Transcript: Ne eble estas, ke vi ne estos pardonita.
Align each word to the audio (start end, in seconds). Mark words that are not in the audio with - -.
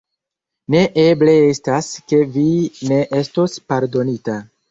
Ne 0.75 0.79
eble 1.01 1.35
estas, 1.49 1.89
ke 2.11 2.21
vi 2.37 2.47
ne 2.93 2.99
estos 3.21 3.61
pardonita. 3.73 4.39